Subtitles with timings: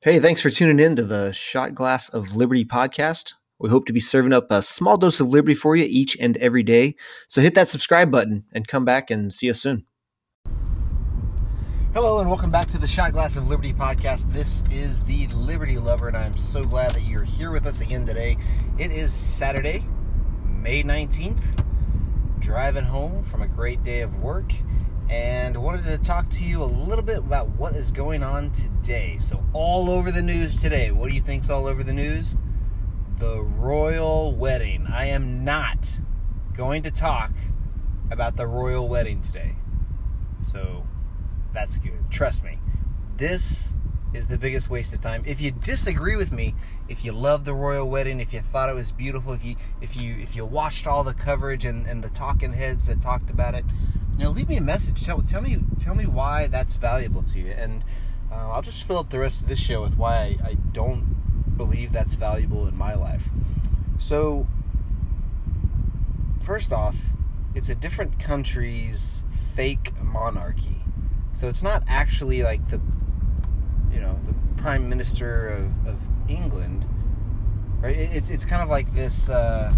[0.00, 3.34] Hey, thanks for tuning in to the Shot Glass of Liberty podcast.
[3.58, 6.36] We hope to be serving up a small dose of liberty for you each and
[6.36, 6.94] every day.
[7.26, 9.86] So hit that subscribe button and come back and see us soon.
[11.94, 14.32] Hello, and welcome back to the Shot Glass of Liberty podcast.
[14.32, 18.06] This is the Liberty Lover, and I'm so glad that you're here with us again
[18.06, 18.36] today.
[18.78, 19.84] It is Saturday,
[20.44, 21.64] May 19th,
[22.38, 24.52] driving home from a great day of work
[25.10, 29.16] and wanted to talk to you a little bit about what is going on today.
[29.18, 30.90] So, all over the news today.
[30.90, 32.36] What do you think's all over the news?
[33.16, 34.86] The royal wedding.
[34.88, 36.00] I am not
[36.52, 37.32] going to talk
[38.10, 39.56] about the royal wedding today.
[40.40, 40.86] So,
[41.52, 42.10] that's good.
[42.10, 42.58] Trust me.
[43.16, 43.74] This
[44.14, 45.22] is the biggest waste of time.
[45.26, 46.54] If you disagree with me,
[46.88, 49.96] if you love the royal wedding, if you thought it was beautiful, if you if
[49.96, 53.54] you if you watched all the coverage and, and the talking heads that talked about
[53.54, 53.64] it,
[54.16, 55.04] you know, leave me a message.
[55.04, 57.84] Tell, tell me tell me why that's valuable to you, and
[58.32, 61.56] uh, I'll just fill up the rest of this show with why I, I don't
[61.56, 63.28] believe that's valuable in my life.
[63.98, 64.46] So,
[66.40, 67.10] first off,
[67.54, 70.82] it's a different country's fake monarchy.
[71.32, 72.80] So it's not actually like the,
[73.98, 76.86] you know, the prime minister of, of England,
[77.80, 77.96] right?
[77.96, 79.74] It's it's kind of like this uh,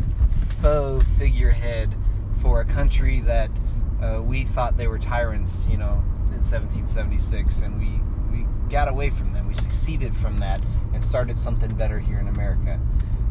[0.60, 1.94] faux figurehead
[2.34, 3.50] for a country that
[4.02, 9.08] uh, we thought they were tyrants, you know, in 1776, and we we got away
[9.08, 9.48] from them.
[9.48, 10.62] We succeeded from that
[10.92, 12.78] and started something better here in America.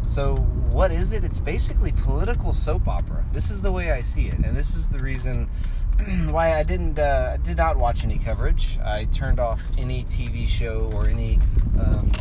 [0.08, 0.38] So
[0.72, 1.24] what is it?
[1.24, 3.26] It's basically political soap opera.
[3.32, 5.52] This is the way I see it, and this is the reason
[6.30, 8.78] why I didn't uh, did not watch any coverage.
[8.80, 11.40] I turned off any TV show or any
[11.80, 12.12] um,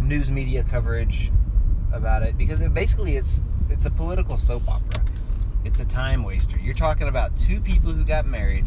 [0.00, 1.30] news media coverage
[1.92, 5.02] about it because it, basically it's it's a political soap opera.
[5.64, 6.58] It's a time waster.
[6.58, 8.66] You're talking about two people who got married.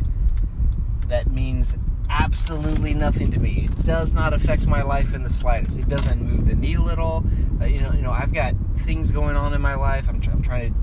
[1.08, 1.78] That means
[2.10, 3.68] absolutely nothing to me.
[3.72, 5.78] It does not affect my life in the slightest.
[5.78, 7.26] It doesn't move the needle at all.
[7.62, 10.08] Uh, you know, you know, I've got things going on in my life.
[10.08, 10.80] I'm, tr- I'm trying to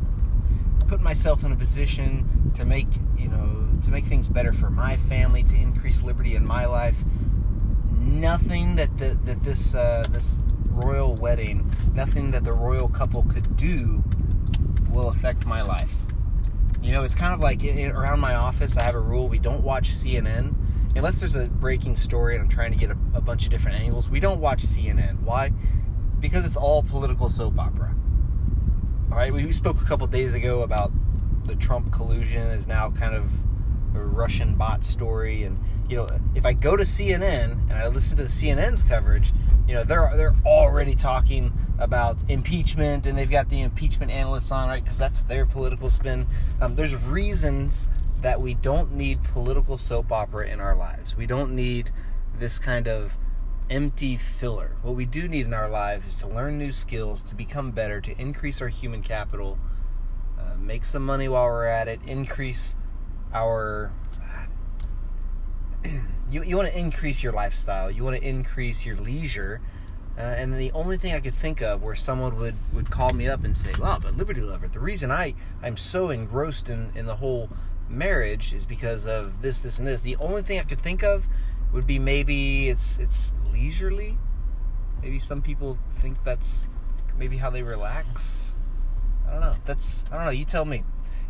[0.93, 2.87] put myself in a position to make,
[3.17, 7.03] you know, to make things better for my family, to increase liberty in my life.
[7.99, 10.39] Nothing that the, that this uh, this
[10.69, 14.05] royal wedding, nothing that the royal couple could do
[14.91, 15.97] will affect my life.
[16.83, 19.39] You know, it's kind of like in, around my office, I have a rule we
[19.39, 20.55] don't watch CNN
[20.95, 23.81] unless there's a breaking story and I'm trying to get a, a bunch of different
[23.81, 24.11] angles.
[24.11, 25.23] We don't watch CNN.
[25.23, 25.53] Why?
[26.21, 27.95] Because it's all political soap opera.
[29.13, 30.91] All right, we spoke a couple days ago about
[31.45, 33.31] the Trump collusion is now kind of
[33.95, 38.17] a Russian bot story, and you know, if I go to CNN and I listen
[38.17, 39.35] to the CNN's coverage,
[39.69, 44.71] you know they're they're already talking about impeachment and they've got the impeachment analysts on
[44.71, 44.83] right?
[44.83, 46.27] Because that's their political spin.
[46.63, 47.87] Um, there's reasons
[48.23, 51.19] that we don't need political soap opera in our lives.
[51.19, 51.91] We don't need
[52.39, 53.19] this kind of
[53.71, 57.35] empty filler what we do need in our lives is to learn new skills to
[57.35, 59.59] become better to increase our human capital
[60.39, 62.77] uh, make some money while we're at it increase
[63.33, 63.93] our
[66.31, 69.61] you, you want to increase your lifestyle, you want to increase your leisure.
[70.17, 73.29] Uh, and the only thing I could think of where someone would, would call me
[73.29, 77.07] up and say, "Well, but Liberty Lover, the reason I I'm so engrossed in, in
[77.07, 77.49] the whole
[77.89, 81.29] marriage is because of this, this, and this." The only thing I could think of
[81.73, 84.19] would be maybe it's it's leisurely.
[85.03, 86.69] Maybe some people think that's
[87.19, 88.55] maybe how they relax.
[89.27, 89.57] I don't know.
[89.65, 90.31] That's I don't know.
[90.31, 90.85] You tell me.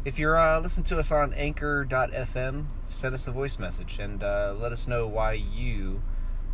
[0.04, 4.52] If you're uh, listening to us on anchor.fm, send us a voice message and uh,
[4.58, 6.02] let us know why you,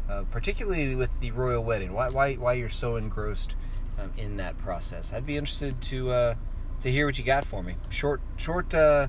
[0.07, 3.57] uh, particularly with the royal wedding, why, why, why you're so engrossed
[3.99, 5.15] um, in that process.
[5.15, 6.35] I'd be interested to uh,
[6.81, 7.77] to hear what you got for me.
[7.91, 9.09] Short, short, uh,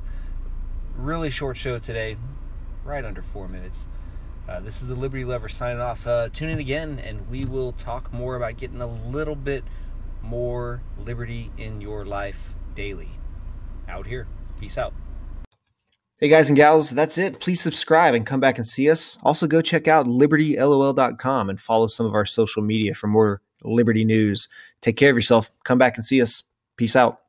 [0.96, 2.18] really short show today,
[2.84, 3.88] right under four minutes.
[4.50, 6.06] Uh, this is the Liberty Lover signing off.
[6.34, 9.64] tune in again, and we will talk more about getting a little bit
[10.24, 13.10] more liberty in your life daily
[13.88, 14.26] out here.
[14.60, 14.94] Peace out.
[16.20, 17.40] Hey guys and gals, that's it.
[17.40, 19.20] Please subscribe and come back and see us.
[19.24, 24.04] Also, go check out libertylol.com and follow some of our social media for more Liberty
[24.04, 24.50] news.
[24.82, 25.52] Take care of yourself.
[25.64, 26.44] Come back and see us.
[26.76, 27.20] Peace out.